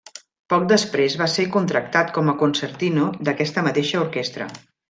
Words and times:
Poc 0.53 0.63
després 0.71 1.17
va 1.23 1.27
ser 1.33 1.45
contractat 1.57 2.11
com 2.17 2.33
a 2.33 2.37
concertino 2.41 3.07
d’aquesta 3.29 3.69
mateixa 3.69 4.05
orquestra. 4.09 4.53